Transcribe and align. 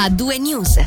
a 0.00 0.08
due 0.10 0.38
news. 0.38 0.78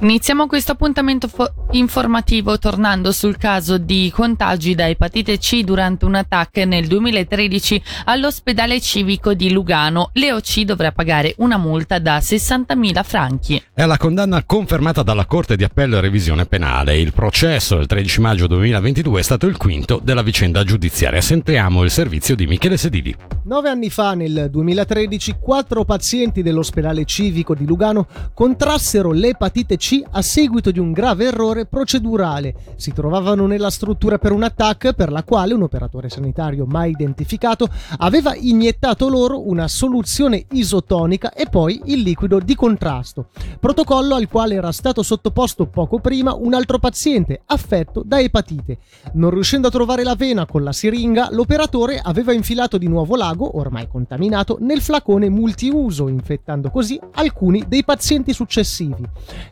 Iniziamo 0.00 0.46
questo 0.46 0.72
appuntamento 0.72 1.28
fo- 1.28 1.52
informativo 1.72 2.58
tornando 2.58 3.12
sul 3.12 3.36
caso 3.36 3.78
di 3.78 4.10
contagi 4.12 4.74
da 4.74 4.88
epatite 4.88 5.38
C 5.38 5.62
durante 5.62 6.04
un 6.04 6.16
attacco 6.16 6.64
nel 6.64 6.86
2013 6.86 7.82
all'ospedale 8.06 8.80
civico 8.80 9.34
di 9.34 9.52
Lugano. 9.52 10.10
L'EOC 10.14 10.62
dovrà 10.62 10.90
pagare 10.90 11.34
una 11.38 11.58
multa 11.58 11.98
da 11.98 12.18
60.000 12.18 13.04
franchi. 13.04 13.62
È 13.72 13.84
la 13.84 13.96
condanna 13.96 14.42
confermata 14.44 15.02
dalla 15.02 15.26
Corte 15.26 15.56
di 15.56 15.62
Appello 15.62 15.98
e 15.98 16.00
Revisione 16.00 16.46
Penale. 16.46 16.98
Il 16.98 17.12
processo 17.12 17.76
del 17.76 17.86
13 17.86 18.20
maggio 18.20 18.46
2022 18.48 19.20
è 19.20 19.22
stato 19.22 19.46
il 19.46 19.56
quinto 19.56 20.00
della 20.02 20.22
vicenda 20.22 20.64
giudiziaria. 20.64 21.20
Sentiamo 21.20 21.84
il 21.84 21.90
servizio 21.90 22.34
di 22.34 22.46
Michele 22.46 22.76
Sedili. 22.76 23.14
Nove 23.44 23.68
anni 23.68 23.90
fa, 23.90 24.14
nel 24.14 24.48
2013, 24.50 25.36
quattro 25.40 25.84
pazienti 25.84 26.42
dell'ospedale 26.42 27.04
civico 27.04 27.54
di 27.54 27.64
Lugano 27.64 28.06
contrassero 28.34 29.12
l'epatite 29.12 29.76
C 29.76 30.02
a 30.10 30.20
seguito 30.22 30.70
di 30.70 30.78
un 30.78 30.92
grave 30.92 31.26
errore 31.26 31.59
procedurale. 31.66 32.54
Si 32.76 32.92
trovavano 32.92 33.46
nella 33.46 33.70
struttura 33.70 34.18
per 34.18 34.32
un 34.32 34.42
attacco 34.42 34.92
per 34.92 35.10
la 35.10 35.24
quale 35.24 35.54
un 35.54 35.62
operatore 35.62 36.08
sanitario 36.08 36.64
mai 36.66 36.90
identificato 36.90 37.68
aveva 37.98 38.34
iniettato 38.34 39.08
loro 39.08 39.48
una 39.48 39.68
soluzione 39.68 40.46
isotonica 40.52 41.32
e 41.32 41.46
poi 41.50 41.80
il 41.86 42.00
liquido 42.00 42.38
di 42.38 42.54
contrasto, 42.54 43.28
protocollo 43.58 44.14
al 44.14 44.28
quale 44.28 44.54
era 44.54 44.72
stato 44.72 45.02
sottoposto 45.02 45.66
poco 45.66 45.98
prima 45.98 46.34
un 46.34 46.54
altro 46.54 46.78
paziente 46.78 47.42
affetto 47.46 48.02
da 48.04 48.20
epatite. 48.20 48.78
Non 49.14 49.30
riuscendo 49.30 49.68
a 49.68 49.70
trovare 49.70 50.02
la 50.02 50.14
vena 50.14 50.46
con 50.46 50.62
la 50.62 50.72
siringa, 50.72 51.28
l'operatore 51.30 52.00
aveva 52.02 52.32
infilato 52.32 52.78
di 52.78 52.88
nuovo 52.88 53.16
l'ago, 53.16 53.58
ormai 53.58 53.88
contaminato, 53.88 54.56
nel 54.60 54.80
flacone 54.80 55.28
multiuso, 55.28 56.08
infettando 56.08 56.70
così 56.70 56.98
alcuni 57.12 57.64
dei 57.66 57.84
pazienti 57.84 58.32
successivi. 58.32 59.04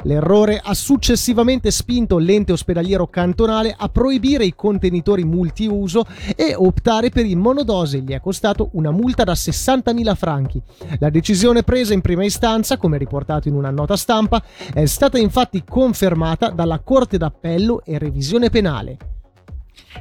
L'errore 0.02 0.60
ha 0.62 0.74
successivamente 0.74 1.70
spinto 1.70 1.97
l'ente 2.18 2.52
ospedaliero 2.52 3.08
cantonale 3.08 3.74
a 3.76 3.88
proibire 3.88 4.44
i 4.44 4.54
contenitori 4.54 5.24
multiuso 5.24 6.06
e 6.36 6.54
optare 6.54 7.08
per 7.10 7.26
il 7.26 7.36
monodose 7.36 8.00
gli 8.00 8.12
è 8.12 8.20
costato 8.20 8.70
una 8.72 8.90
multa 8.90 9.24
da 9.24 9.32
60.000 9.32 10.14
franchi. 10.14 10.62
La 10.98 11.10
decisione 11.10 11.62
presa 11.62 11.92
in 11.92 12.00
prima 12.00 12.24
istanza, 12.24 12.76
come 12.76 12.98
riportato 12.98 13.48
in 13.48 13.54
una 13.54 13.70
nota 13.70 13.96
stampa, 13.96 14.42
è 14.72 14.86
stata 14.86 15.18
infatti 15.18 15.64
confermata 15.68 16.50
dalla 16.50 16.78
Corte 16.80 17.18
d'Appello 17.18 17.82
e 17.84 17.98
Revisione 17.98 18.50
Penale. 18.50 18.96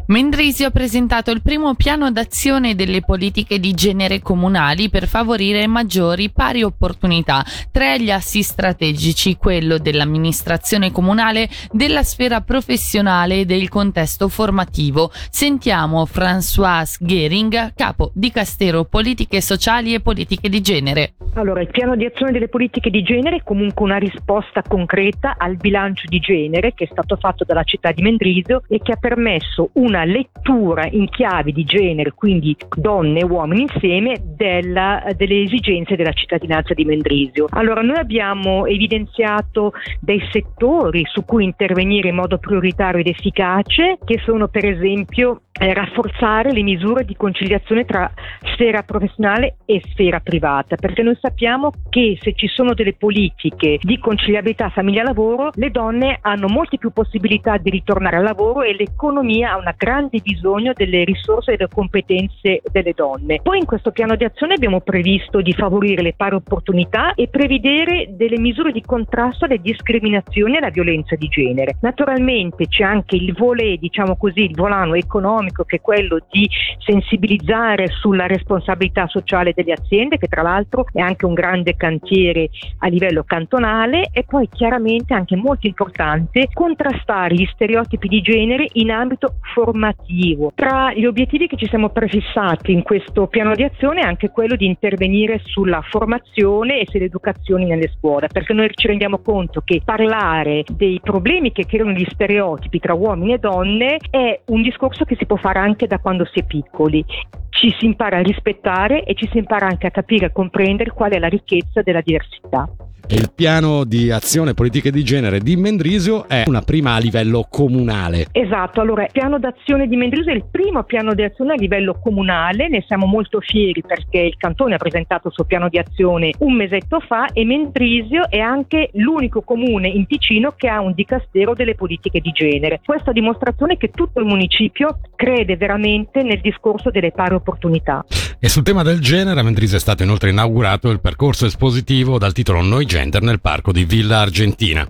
Mendrisio 0.06 0.68
ha 0.68 0.72
presentato 0.72 1.32
il 1.32 1.42
primo 1.42 1.76
piano 1.76 2.12
d'azione 2.12 2.76
delle 2.76 3.02
politiche 3.02 3.60
di 3.60 3.74
genere 3.74 4.22
comunali 4.22 4.90
per 4.90 5.08
favorire 5.08 5.68
maggiori 5.68 6.30
pari 6.30 6.64
opportunità. 6.64 7.44
Tre 7.72 8.00
gli 8.02 8.12
assi 8.12 8.42
strategici, 8.42 9.36
quello 9.36 9.78
dell'amministrazione 9.78 10.92
comunale, 10.92 11.50
della 11.72 12.04
sfera 12.04 12.42
professionale 12.42 13.42
e 13.42 13.46
del 13.46 13.70
contesto 13.70 14.28
formativo. 14.30 15.12
Sentiamo 15.30 16.06
François 16.06 16.98
Gehring, 17.00 17.74
capo 17.76 18.12
di 18.14 18.32
Castero 18.32 18.86
Politiche 18.86 19.42
Sociali 19.42 19.94
e 19.94 20.00
Politiche 20.00 20.50
di 20.50 20.62
Genere. 20.62 21.14
Allora, 21.34 21.62
il 21.62 21.70
piano 21.70 21.96
di 21.96 22.06
azione 22.06 22.32
delle 22.32 22.48
politiche 22.48 22.90
di 22.90 23.04
genere 23.04 23.38
è 23.38 23.44
comunque 23.44 23.84
una 23.86 23.98
risposta 23.98 24.64
concreta 24.64 25.36
al 25.38 25.56
bilancio 25.56 26.06
di 26.08 26.20
genere 26.20 26.74
che 26.74 26.86
è 26.86 26.88
stato 26.90 27.16
fatto 27.16 27.44
dalla 27.44 27.64
città 27.64 27.92
di 27.92 28.02
Mendrisio 28.02 28.64
e 28.68 28.80
che 28.80 28.94
ha 28.94 28.98
permesso 28.98 29.70
una 29.88 30.04
lettura 30.04 30.86
in 30.92 31.08
chiave 31.10 31.52
di 31.52 31.64
genere, 31.64 32.12
quindi 32.12 32.56
donne 32.76 33.20
e 33.20 33.24
uomini 33.24 33.62
insieme, 33.62 34.16
della, 34.36 35.04
delle 35.16 35.42
esigenze 35.42 35.96
della 35.96 36.12
cittadinanza 36.12 36.74
di 36.74 36.84
Mendrisio. 36.84 37.48
Allora, 37.50 37.82
noi 37.82 37.98
abbiamo 37.98 38.66
evidenziato 38.66 39.72
dei 40.00 40.22
settori 40.32 41.04
su 41.06 41.24
cui 41.24 41.46
intervenire 41.46 42.10
in 42.10 42.16
modo 42.16 42.38
prioritario 42.38 43.00
ed 43.00 43.08
efficace, 43.08 43.98
che 44.04 44.20
sono 44.24 44.48
per 44.48 44.66
esempio 44.66 45.42
eh, 45.60 45.74
rafforzare 45.74 46.52
le 46.52 46.62
misure 46.62 47.04
di 47.04 47.16
conciliazione 47.16 47.86
tra 47.86 48.12
sfera 48.54 48.84
professionale 48.84 49.58
e 49.66 49.82
sfera 49.92 50.20
privata, 50.20 50.76
perché 50.76 51.02
noi 51.02 51.18
sappiamo 51.20 51.72
che 51.90 52.18
se 52.22 52.34
ci 52.34 52.48
sono 52.48 52.74
delle 52.74 52.94
politiche 52.94 53.80
di 53.82 53.98
conciliabilità 53.98 54.70
famiglia-lavoro, 54.70 55.50
le 55.54 55.72
donne 55.72 56.20
hanno 56.22 56.48
molte 56.48 56.78
più 56.78 56.92
possibilità 56.92 57.58
di 57.58 57.70
ritornare 57.70 58.18
al 58.18 58.24
lavoro 58.24 58.62
e 58.62 58.76
l'economia 58.76 59.54
ha 59.54 59.58
un 59.68 59.74
grande 59.76 60.20
bisogno 60.24 60.72
delle 60.74 61.04
risorse 61.04 61.54
e 61.54 61.58
delle 61.58 61.70
competenze 61.74 62.62
delle 62.72 62.94
donne. 62.96 63.40
Poi 63.42 63.60
in 63.60 63.66
questo 63.66 63.92
piano 63.92 64.16
di 64.16 64.24
azione 64.24 64.54
abbiamo 64.54 64.82
previsto 64.82 65.42
di 65.42 65.54
favorire 65.54 66.02
le 66.02 66.14
pari 66.16 66.36
opportunità 66.36 67.14
e 67.14 67.28
prevedere 67.28 68.08
delle 68.12 68.40
misure 68.40 68.72
di 68.72 68.82
contrasto 68.82 69.46
alle 69.46 69.60
discriminazioni 69.60 70.56
e 70.56 70.58
alla 70.58 70.70
violenza 70.70 71.16
di 71.16 71.28
genere. 71.28 71.78
Naturalmente 71.82 72.68
c'è 72.68 72.84
anche 72.84 73.16
il 73.16 73.34
volet, 73.34 73.80
diciamo 73.80 74.16
così, 74.16 74.42
il 74.42 74.56
volano 74.56 74.94
economico 74.96 75.64
che 75.64 75.78
è 75.78 75.82
quello 75.82 76.20
di 76.30 76.50
sensibilizzare 76.80 77.88
sulla 77.88 78.28
responsabilità 78.28 79.08
sociale 79.08 79.54
delle 79.54 79.74
aziende, 79.74 80.18
che 80.18 80.28
tra 80.28 80.42
l'altro 80.42 80.86
è 80.94 81.02
anche 81.02 81.26
un 81.26 81.34
grande 81.34 81.76
cantiere 81.76 82.50
a 82.80 82.88
livello 82.88 83.24
cantonale 83.24 84.10
e 84.12 84.24
poi 84.24 84.48
chiaramente 84.50 85.14
anche 85.14 85.36
molto 85.36 85.68
importante 85.68 86.48
contrastare 86.54 87.36
gli 87.36 87.46
stereotipi 87.52 88.08
di 88.08 88.22
genere 88.22 88.68
in 88.74 88.92
ambito 88.92 89.36
formativo. 89.58 90.52
Tra 90.54 90.94
gli 90.94 91.06
obiettivi 91.06 91.48
che 91.48 91.58
ci 91.58 91.66
siamo 91.68 91.90
prefissati 91.90 92.72
in 92.72 92.84
questo 92.84 93.26
piano 93.26 93.56
di 93.56 93.64
azione 93.64 94.02
è 94.02 94.06
anche 94.06 94.30
quello 94.30 94.56
di 94.56 94.68
intervenire 94.68 95.42
sulla 95.44 95.82
formazione 95.82 96.80
e 96.80 96.86
sull'educazione 96.88 97.66
nelle 97.66 97.92
scuole, 97.98 98.28
perché 98.28 98.54
noi 98.54 98.70
ci 98.76 98.86
rendiamo 98.86 99.18
conto 99.18 99.62
che 99.66 99.82
parlare 99.84 100.64
dei 100.70 101.00
problemi 101.02 101.52
che 101.52 101.66
creano 101.66 101.92
gli 101.92 102.06
stereotipi 102.08 102.78
tra 102.80 102.94
uomini 102.94 103.34
e 103.34 103.40
donne 103.40 103.98
è 104.12 104.42
un 104.46 104.62
discorso 104.62 105.06
che 105.06 105.16
si 105.18 105.26
può 105.26 105.38
fare 105.38 105.58
anche 105.58 105.88
da 105.88 105.98
quando 105.98 106.26
si 106.26 106.40
è 106.40 106.44
piccoli. 106.44 107.04
Ci 107.50 107.74
si 107.80 107.86
impara 107.86 108.18
a 108.18 108.22
rispettare 108.22 109.04
e 109.06 109.16
ci 109.16 109.28
si 109.32 109.40
impara 109.40 109.66
anche 109.66 109.88
a 109.88 109.92
capire 109.92 110.28
e 110.28 110.32
comprendere 110.32 110.92
qual 110.92 111.14
è 111.14 111.18
la 111.18 111.28
ricchezza 111.28 111.82
della 111.82 112.02
diversità. 112.02 112.70
Il 113.10 113.32
piano 113.34 113.86
di 113.86 114.12
azione 114.12 114.54
politiche 114.54 114.92
di 114.92 115.02
genere 115.02 115.40
di 115.40 115.56
Mendrisio 115.56 116.28
è 116.28 116.44
una 116.46 116.60
prima 116.60 116.94
a 116.94 116.98
livello 116.98 117.48
comunale. 117.50 118.28
Esatto, 118.34 118.82
allora 118.82 119.04
il 119.04 119.12
piano 119.14 119.40
d'azione 119.48 119.88
di 119.88 119.96
Mendrisio 119.96 120.32
è 120.32 120.36
il 120.36 120.46
primo 120.50 120.84
piano 120.84 121.14
di 121.14 121.24
azione 121.24 121.54
a 121.54 121.56
livello 121.56 122.00
comunale, 122.00 122.68
ne 122.68 122.84
siamo 122.86 123.06
molto 123.06 123.40
fieri 123.40 123.82
perché 123.82 124.20
il 124.20 124.36
cantone 124.36 124.76
ha 124.76 124.78
presentato 124.78 125.30
il 125.30 125.34
suo 125.34 125.46
piano 125.46 125.70
di 125.70 125.78
azione 125.78 126.34
un 126.40 126.54
mesetto 126.54 127.00
fa 127.00 127.28
e 127.32 127.46
Mendrisio 127.46 128.30
è 128.30 128.40
anche 128.40 128.90
l'unico 128.94 129.42
comune 129.42 129.88
in 129.88 130.06
Ticino 130.06 130.54
che 130.58 130.68
ha 130.68 130.82
un 130.82 130.94
dicastero 130.94 131.54
delle 131.54 131.76
politiche 131.76 132.20
di 132.20 132.32
genere. 132.32 132.82
Questa 132.84 133.12
dimostrazione 133.12 133.78
che 133.78 133.90
tutto 133.90 134.20
il 134.20 134.26
municipio 134.26 135.00
crede 135.16 135.56
veramente 135.56 136.24
nel 136.24 136.42
discorso 136.42 136.90
delle 136.90 137.12
pari 137.12 137.36
opportunità. 137.36 138.04
E 138.40 138.50
sul 138.50 138.64
tema 138.64 138.84
del 138.84 139.00
genere 139.00 139.40
a 139.40 139.44
Mendrisio 139.44 139.78
è 139.78 139.80
stato 139.80 140.04
inoltre 140.04 140.30
inaugurato 140.30 140.90
il 140.90 141.00
percorso 141.00 141.46
espositivo 141.46 142.18
dal 142.18 142.34
titolo 142.34 142.62
Noi 142.62 142.86
Gender 142.86 143.22
nel 143.22 143.40
parco 143.40 143.72
di 143.72 143.86
Villa 143.86 144.20
Argentina. 144.20 144.88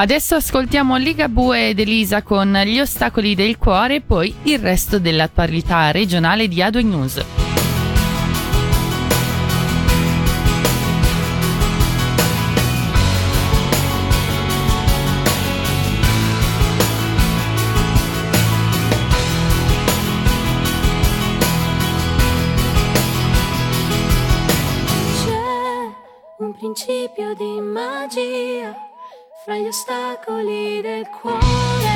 Adesso 0.00 0.34
ascoltiamo 0.36 0.96
Ligabue 0.96 1.68
ed 1.68 1.78
Elisa 1.78 2.22
con 2.22 2.58
Gli 2.64 2.80
ostacoli 2.80 3.34
del 3.34 3.58
cuore 3.58 3.96
e 3.96 4.00
poi 4.00 4.34
il 4.44 4.58
resto 4.58 4.98
dell'attualità 4.98 5.90
regionale 5.90 6.48
di 6.48 6.62
Adway 6.62 6.84
News. 6.84 7.39
Fra 29.42 29.56
gli 29.56 29.68
ostacoli 29.68 30.82
del 30.82 31.08
cuore 31.08 31.89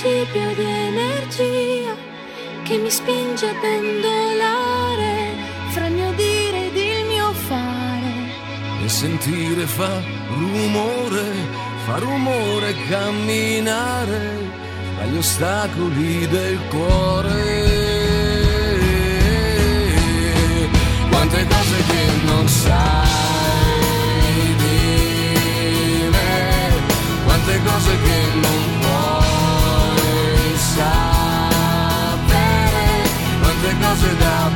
principio 0.00 0.54
di 0.54 0.62
energia 0.62 1.96
che 2.62 2.76
mi 2.76 2.88
spinge 2.88 3.48
a 3.48 3.54
pendolare 3.60 5.34
fra 5.70 5.86
il 5.86 5.92
mio 5.92 6.12
dire 6.12 6.66
ed 6.66 6.76
il 6.76 7.04
mio 7.06 7.32
fare. 7.32 8.12
E 8.84 8.88
sentire 8.88 9.66
fa 9.66 10.00
rumore, 10.28 11.32
fa 11.84 11.98
rumore 11.98 12.74
camminare 12.88 14.36
agli 15.00 15.16
ostacoli 15.16 16.28
del 16.28 16.58
cuore. 16.68 17.57
thousand 33.98 34.22
hours. 34.22 34.47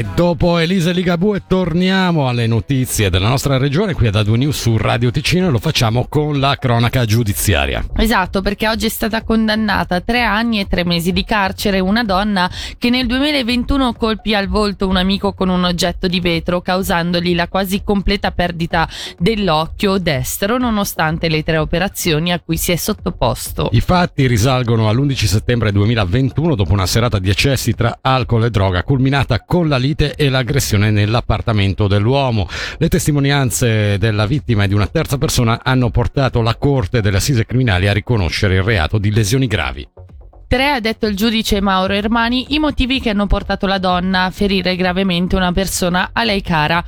E 0.00 0.06
dopo 0.14 0.56
Elisa 0.56 0.92
Ligabue 0.92 1.42
torniamo 1.46 2.26
alle 2.26 2.46
notizie 2.46 3.10
della 3.10 3.28
nostra 3.28 3.58
regione 3.58 3.92
qui 3.92 4.06
ad 4.06 4.14
A2 4.14 4.34
News 4.34 4.58
su 4.58 4.78
Radio 4.78 5.10
Ticino 5.10 5.48
e 5.48 5.50
lo 5.50 5.58
facciamo 5.58 6.06
con 6.08 6.40
la 6.40 6.56
cronaca 6.56 7.04
giudiziaria. 7.04 7.84
Esatto, 7.96 8.40
perché 8.40 8.66
oggi 8.66 8.86
è 8.86 8.88
stata 8.88 9.22
condannata 9.22 9.96
a 9.96 10.00
tre 10.00 10.22
anni 10.22 10.58
e 10.58 10.66
tre 10.66 10.86
mesi 10.86 11.12
di 11.12 11.22
carcere 11.22 11.80
una 11.80 12.02
donna 12.02 12.50
che 12.78 12.88
nel 12.88 13.04
2021 13.06 13.92
colpì 13.92 14.34
al 14.34 14.48
volto 14.48 14.88
un 14.88 14.96
amico 14.96 15.34
con 15.34 15.50
un 15.50 15.64
oggetto 15.64 16.08
di 16.08 16.18
vetro, 16.20 16.62
causandogli 16.62 17.34
la 17.34 17.48
quasi 17.48 17.82
completa 17.84 18.30
perdita 18.30 18.88
dell'occhio 19.18 19.98
destro, 19.98 20.56
nonostante 20.56 21.28
le 21.28 21.42
tre 21.42 21.58
operazioni 21.58 22.32
a 22.32 22.40
cui 22.40 22.56
si 22.56 22.72
è 22.72 22.76
sottoposto. 22.76 23.68
I 23.72 23.82
fatti 23.82 24.26
risalgono 24.26 24.88
all'11 24.88 25.26
settembre 25.26 25.72
2021 25.72 26.54
dopo 26.54 26.72
una 26.72 26.86
serata 26.86 27.18
di 27.18 27.28
eccessi 27.28 27.74
tra 27.74 27.98
alcol 28.00 28.44
e 28.44 28.50
droga 28.50 28.82
culminata 28.82 29.42
con 29.44 29.68
la 29.68 29.76
lite 29.90 30.14
e 30.14 30.28
l'aggressione 30.28 30.90
nell'appartamento 30.90 31.88
dell'uomo. 31.88 32.48
Le 32.78 32.88
testimonianze 32.88 33.98
della 33.98 34.26
vittima 34.26 34.64
e 34.64 34.68
di 34.68 34.74
una 34.74 34.86
terza 34.86 35.18
persona 35.18 35.60
hanno 35.62 35.90
portato 35.90 36.40
la 36.40 36.56
Corte 36.56 37.00
delle 37.00 37.16
Assise 37.16 37.46
Criminali 37.46 37.88
a 37.88 37.92
riconoscere 37.92 38.56
il 38.56 38.62
reato 38.62 38.98
di 38.98 39.12
lesioni 39.12 39.46
gravi. 39.46 39.86
Tre 40.46 40.70
ha 40.70 40.80
detto 40.80 41.06
il 41.06 41.14
giudice 41.14 41.60
Mauro 41.60 41.92
Ermani 41.92 42.54
i 42.54 42.58
motivi 42.58 43.00
che 43.00 43.10
hanno 43.10 43.26
portato 43.26 43.66
la 43.66 43.78
donna 43.78 44.24
a 44.24 44.30
ferire 44.30 44.74
gravemente 44.74 45.36
una 45.36 45.52
persona 45.52 46.10
a 46.12 46.24
lei 46.24 46.42
cara. 46.42 46.84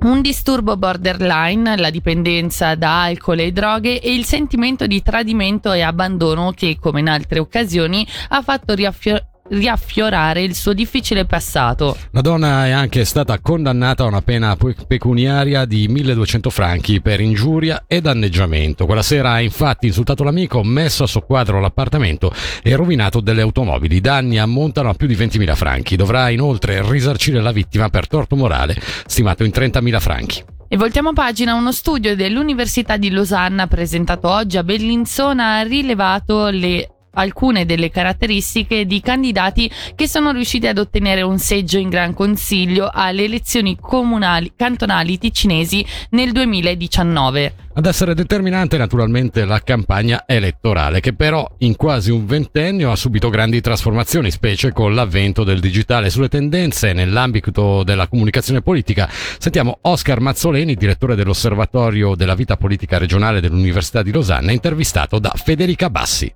Un 0.00 0.20
disturbo 0.22 0.76
borderline, 0.76 1.76
la 1.76 1.90
dipendenza 1.90 2.76
da 2.76 3.02
alcol 3.02 3.40
e 3.40 3.50
droghe 3.52 4.00
e 4.00 4.14
il 4.14 4.24
sentimento 4.24 4.86
di 4.86 5.02
tradimento 5.02 5.72
e 5.72 5.82
abbandono 5.82 6.52
che, 6.52 6.78
come 6.80 7.00
in 7.00 7.08
altre 7.08 7.40
occasioni, 7.40 8.06
ha 8.28 8.40
fatto 8.40 8.74
riaffio- 8.74 9.37
riaffiorare 9.50 10.42
il 10.42 10.54
suo 10.54 10.72
difficile 10.72 11.24
passato. 11.24 11.96
La 12.12 12.20
donna 12.20 12.66
è 12.66 12.70
anche 12.70 13.04
stata 13.04 13.38
condannata 13.40 14.04
a 14.04 14.06
una 14.06 14.22
pena 14.22 14.56
pe- 14.56 14.74
pecuniaria 14.86 15.64
di 15.64 15.88
1200 15.88 16.50
franchi 16.50 17.00
per 17.00 17.20
ingiuria 17.20 17.84
e 17.86 18.00
danneggiamento. 18.00 18.86
Quella 18.86 19.02
sera 19.02 19.32
ha 19.32 19.40
infatti 19.40 19.86
insultato 19.86 20.24
l'amico, 20.24 20.62
messo 20.62 21.04
a 21.04 21.06
soqquadro 21.06 21.60
l'appartamento 21.60 22.32
e 22.62 22.74
rovinato 22.76 23.20
delle 23.20 23.42
automobili. 23.42 23.96
I 23.96 24.00
danni 24.00 24.38
ammontano 24.38 24.90
a 24.90 24.94
più 24.94 25.06
di 25.06 25.16
20.000 25.16 25.54
franchi. 25.54 25.96
Dovrà 25.96 26.30
inoltre 26.30 26.82
risarcire 26.88 27.40
la 27.40 27.52
vittima 27.52 27.88
per 27.88 28.06
torto 28.06 28.36
morale, 28.36 28.76
stimato 29.06 29.44
in 29.44 29.50
30.000 29.54 30.00
franchi. 30.00 30.44
E 30.70 30.76
voltiamo 30.76 31.14
pagina, 31.14 31.54
uno 31.54 31.72
studio 31.72 32.14
dell'Università 32.14 32.98
di 32.98 33.08
Losanna 33.08 33.66
presentato 33.66 34.28
oggi 34.28 34.58
a 34.58 34.62
Bellinzona 34.62 35.56
ha 35.56 35.62
rilevato 35.62 36.48
le 36.48 36.97
alcune 37.12 37.64
delle 37.64 37.90
caratteristiche 37.90 38.86
di 38.86 39.00
candidati 39.00 39.70
che 39.94 40.08
sono 40.08 40.32
riusciti 40.32 40.66
ad 40.66 40.78
ottenere 40.78 41.22
un 41.22 41.38
seggio 41.38 41.78
in 41.78 41.88
Gran 41.88 42.14
Consiglio 42.14 42.90
alle 42.92 43.24
elezioni 43.24 43.76
comunali 43.80 44.52
cantonali 44.56 45.18
ticinesi 45.18 45.84
nel 46.10 46.32
2019. 46.32 47.54
Ad 47.78 47.86
essere 47.86 48.12
determinante 48.12 48.76
naturalmente 48.76 49.44
la 49.44 49.60
campagna 49.60 50.24
elettorale, 50.26 50.98
che 50.98 51.12
però 51.12 51.48
in 51.58 51.76
quasi 51.76 52.10
un 52.10 52.26
ventennio 52.26 52.90
ha 52.90 52.96
subito 52.96 53.30
grandi 53.30 53.60
trasformazioni, 53.60 54.32
specie 54.32 54.72
con 54.72 54.94
l'avvento 54.94 55.44
del 55.44 55.60
digitale. 55.60 56.10
Sulle 56.10 56.28
tendenze 56.28 56.92
nell'ambito 56.92 57.84
della 57.84 58.08
comunicazione 58.08 58.62
politica 58.62 59.08
sentiamo 59.38 59.78
Oscar 59.82 60.18
Mazzoleni, 60.18 60.74
direttore 60.74 61.14
dell'Osservatorio 61.14 62.16
della 62.16 62.34
vita 62.34 62.56
politica 62.56 62.98
regionale 62.98 63.40
dell'Università 63.40 64.02
di 64.02 64.10
Losanna, 64.10 64.50
intervistato 64.50 65.20
da 65.20 65.32
Federica 65.36 65.88
Bassi. 65.88 66.32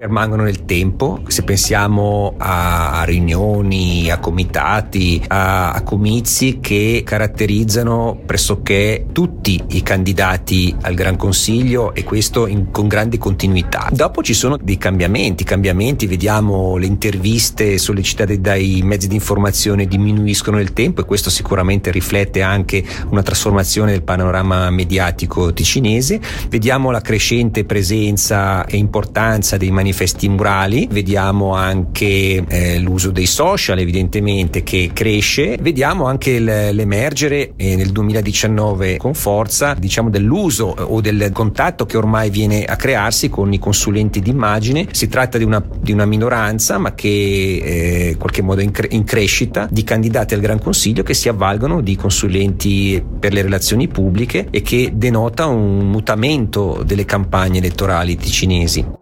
Permangono 0.00 0.44
nel 0.44 0.64
tempo, 0.64 1.20
se 1.26 1.42
pensiamo 1.42 2.32
a 2.38 3.02
riunioni, 3.04 4.10
a 4.10 4.16
comitati, 4.18 5.22
a, 5.26 5.72
a, 5.72 5.82
comizi 5.82 6.58
che 6.58 7.02
caratterizzano 7.04 8.18
pressoché 8.24 9.04
tutti 9.12 9.62
i 9.72 9.82
candidati 9.82 10.74
al 10.80 10.94
Gran 10.94 11.16
Consiglio 11.16 11.92
e 11.92 12.02
questo 12.02 12.46
in, 12.46 12.70
con 12.70 12.88
grande 12.88 13.18
continuità. 13.18 13.90
Dopo 13.92 14.22
ci 14.22 14.32
sono 14.32 14.56
dei 14.56 14.78
cambiamenti, 14.78 15.44
cambiamenti, 15.44 16.06
vediamo 16.06 16.78
le 16.78 16.86
interviste 16.86 17.76
sollecitate 17.76 18.40
dai 18.40 18.80
mezzi 18.82 19.06
di 19.06 19.16
informazione 19.16 19.84
diminuiscono 19.84 20.56
nel 20.56 20.72
tempo 20.72 21.02
e 21.02 21.04
questo 21.04 21.28
sicuramente 21.28 21.90
riflette 21.90 22.40
anche 22.40 22.82
una 23.10 23.22
trasformazione 23.22 23.90
del 23.90 24.02
panorama 24.02 24.70
mediatico 24.70 25.52
ticinese. 25.52 26.18
Vediamo 26.48 26.90
la 26.90 27.02
crescente 27.02 27.66
presenza 27.66 28.64
e 28.64 28.78
importanza 28.78 29.58
dei 29.58 29.70
manifestanti 29.70 29.88
manifesti 29.90 30.28
murali, 30.28 30.86
vediamo 30.90 31.54
anche 31.54 32.44
eh, 32.46 32.78
l'uso 32.78 33.10
dei 33.10 33.26
social 33.26 33.78
evidentemente 33.78 34.62
che 34.62 34.90
cresce, 34.92 35.58
vediamo 35.60 36.06
anche 36.06 36.38
l'emergere 36.38 37.52
eh, 37.56 37.74
nel 37.74 37.90
2019 37.90 38.96
con 38.96 39.14
forza 39.14 39.74
diciamo 39.74 40.08
dell'uso 40.08 40.76
eh, 40.76 40.82
o 40.82 41.00
del 41.00 41.30
contatto 41.32 41.86
che 41.86 41.96
ormai 41.96 42.30
viene 42.30 42.64
a 42.64 42.76
crearsi 42.76 43.28
con 43.28 43.52
i 43.52 43.58
consulenti 43.58 44.20
d'immagine, 44.20 44.86
si 44.92 45.08
tratta 45.08 45.38
di 45.38 45.44
una, 45.44 45.62
di 45.80 45.92
una 45.92 46.06
minoranza 46.06 46.78
ma 46.78 46.94
che 46.94 47.08
eh, 47.08 48.08
in 48.10 48.18
qualche 48.18 48.42
modo 48.42 48.60
in, 48.60 48.70
cre- 48.70 48.88
in 48.90 49.02
crescita 49.04 49.66
di 49.70 49.82
candidati 49.82 50.34
al 50.34 50.40
Gran 50.40 50.60
Consiglio 50.60 51.02
che 51.02 51.14
si 51.14 51.28
avvalgono 51.28 51.80
di 51.80 51.96
consulenti 51.96 53.02
per 53.18 53.32
le 53.32 53.42
relazioni 53.42 53.88
pubbliche 53.88 54.46
e 54.50 54.62
che 54.62 54.92
denota 54.94 55.46
un 55.46 55.88
mutamento 55.88 56.82
delle 56.84 57.04
campagne 57.04 57.58
elettorali 57.58 58.16
ticinesi. 58.16 58.99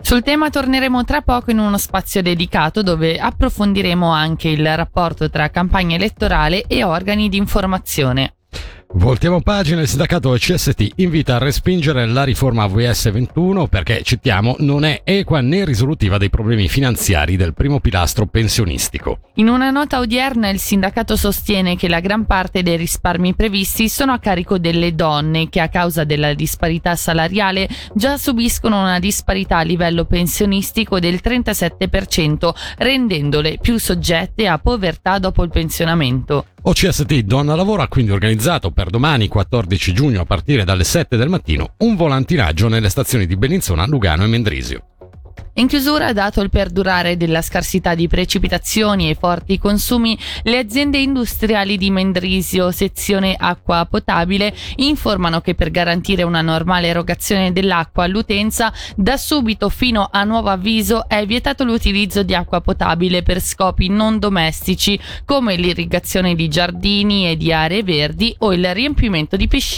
Sul 0.00 0.22
tema 0.22 0.48
torneremo 0.48 1.04
tra 1.04 1.20
poco 1.20 1.50
in 1.50 1.58
uno 1.58 1.76
spazio 1.76 2.22
dedicato 2.22 2.82
dove 2.82 3.18
approfondiremo 3.18 4.08
anche 4.08 4.48
il 4.48 4.76
rapporto 4.76 5.28
tra 5.28 5.50
campagna 5.50 5.96
elettorale 5.96 6.64
e 6.66 6.82
organi 6.84 7.28
di 7.28 7.36
informazione. 7.36 8.37
Voltiamo 8.90 9.42
pagina, 9.42 9.82
il 9.82 9.86
sindacato 9.86 10.30
CST 10.30 10.92
invita 10.96 11.34
a 11.34 11.38
respingere 11.38 12.06
la 12.06 12.24
riforma 12.24 12.66
VS 12.66 13.10
21 13.10 13.66
perché, 13.66 14.00
citiamo, 14.02 14.56
non 14.60 14.82
è 14.86 15.02
equa 15.04 15.42
né 15.42 15.66
risolutiva 15.66 16.16
dei 16.16 16.30
problemi 16.30 16.68
finanziari 16.68 17.36
del 17.36 17.52
primo 17.52 17.80
pilastro 17.80 18.24
pensionistico. 18.24 19.18
In 19.34 19.48
una 19.48 19.68
nota 19.70 19.98
odierna 19.98 20.48
il 20.48 20.58
sindacato 20.58 21.16
sostiene 21.16 21.76
che 21.76 21.86
la 21.86 22.00
gran 22.00 22.24
parte 22.24 22.62
dei 22.62 22.78
risparmi 22.78 23.34
previsti 23.34 23.90
sono 23.90 24.12
a 24.12 24.18
carico 24.18 24.58
delle 24.58 24.94
donne 24.94 25.50
che 25.50 25.60
a 25.60 25.68
causa 25.68 26.04
della 26.04 26.32
disparità 26.32 26.96
salariale 26.96 27.68
già 27.92 28.16
subiscono 28.16 28.80
una 28.80 28.98
disparità 28.98 29.58
a 29.58 29.62
livello 29.62 30.06
pensionistico 30.06 30.98
del 30.98 31.20
37%, 31.22 32.54
rendendole 32.78 33.58
più 33.60 33.76
soggette 33.76 34.48
a 34.48 34.58
povertà 34.58 35.18
dopo 35.18 35.42
il 35.42 35.50
pensionamento. 35.50 36.46
OCST 36.60 37.20
Donna 37.20 37.54
Lavoro 37.54 37.82
ha 37.82 37.88
quindi 37.88 38.10
organizzato 38.10 38.72
per 38.72 38.90
domani 38.90 39.28
14 39.28 39.92
giugno 39.92 40.22
a 40.22 40.24
partire 40.24 40.64
dalle 40.64 40.84
7 40.84 41.16
del 41.16 41.28
mattino 41.28 41.74
un 41.78 41.94
volantinaggio 41.94 42.68
nelle 42.68 42.88
stazioni 42.88 43.26
di 43.26 43.36
Bellinzona, 43.36 43.86
Lugano 43.86 44.24
e 44.24 44.26
Mendrisio. 44.26 44.97
In 45.54 45.66
chiusura, 45.66 46.12
dato 46.12 46.40
il 46.40 46.50
perdurare 46.50 47.16
della 47.16 47.42
scarsità 47.42 47.94
di 47.94 48.06
precipitazioni 48.06 49.10
e 49.10 49.16
forti 49.16 49.58
consumi, 49.58 50.16
le 50.44 50.58
aziende 50.58 50.98
industriali 50.98 51.76
di 51.76 51.90
Mendrisio, 51.90 52.70
sezione 52.70 53.34
acqua 53.36 53.84
potabile, 53.90 54.54
informano 54.76 55.40
che 55.40 55.56
per 55.56 55.70
garantire 55.70 56.22
una 56.22 56.42
normale 56.42 56.86
erogazione 56.86 57.52
dell'acqua 57.52 58.04
all'utenza, 58.04 58.72
da 58.94 59.16
subito 59.16 59.68
fino 59.68 60.08
a 60.10 60.22
nuovo 60.22 60.48
avviso 60.48 61.08
è 61.08 61.26
vietato 61.26 61.64
l'utilizzo 61.64 62.22
di 62.22 62.36
acqua 62.36 62.60
potabile 62.60 63.22
per 63.22 63.40
scopi 63.40 63.88
non 63.88 64.20
domestici 64.20 64.98
come 65.24 65.56
l'irrigazione 65.56 66.36
di 66.36 66.48
giardini 66.48 67.28
e 67.28 67.36
di 67.36 67.52
aree 67.52 67.82
verdi 67.82 68.34
o 68.38 68.52
il 68.52 68.72
riempimento 68.74 69.36
di 69.36 69.48
piscine. 69.48 69.76